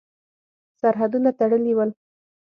سرحدونه 0.81 1.29
تړلي 1.39 1.71
ول. 1.77 1.89